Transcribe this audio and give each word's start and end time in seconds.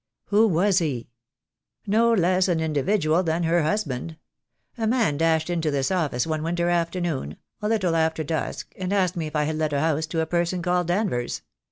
"Who 0.29 0.47
was 0.47 0.79
he?" 0.79 1.09
"No 1.85 2.11
less 2.11 2.47
an 2.47 2.59
individual 2.59 3.21
than 3.21 3.43
her 3.43 3.61
husband. 3.61 4.17
A 4.75 4.87
man 4.87 5.15
dashed 5.15 5.47
into 5.47 5.69
this 5.69 5.91
office 5.91 6.25
one 6.25 6.41
winter 6.41 6.69
afternoon, 6.69 7.37
a 7.61 7.69
little 7.69 7.95
after 7.95 8.23
dusk, 8.23 8.73
and 8.79 8.91
asked 8.91 9.15
me 9.15 9.27
if 9.27 9.35
I 9.35 9.43
had 9.43 9.57
let 9.59 9.73
a 9.73 9.79
house 9.79 10.07
to 10.07 10.21
a 10.21 10.25
person 10.25 10.63
called 10.63 10.87
Danvers? 10.87 11.43